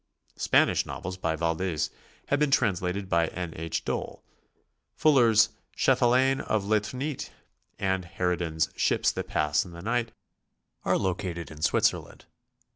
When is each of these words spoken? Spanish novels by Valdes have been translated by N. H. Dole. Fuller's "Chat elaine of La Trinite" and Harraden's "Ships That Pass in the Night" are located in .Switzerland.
Spanish 0.37 0.83
novels 0.83 1.15
by 1.15 1.35
Valdes 1.35 1.91
have 2.29 2.39
been 2.39 2.49
translated 2.49 3.07
by 3.07 3.27
N. 3.27 3.53
H. 3.55 3.85
Dole. 3.85 4.23
Fuller's 4.95 5.49
"Chat 5.75 6.01
elaine 6.01 6.41
of 6.41 6.65
La 6.65 6.77
Trinite" 6.79 7.29
and 7.77 8.05
Harraden's 8.05 8.71
"Ships 8.75 9.11
That 9.11 9.27
Pass 9.27 9.63
in 9.63 9.73
the 9.73 9.81
Night" 9.83 10.11
are 10.83 10.97
located 10.97 11.51
in 11.51 11.61
.Switzerland. 11.61 12.25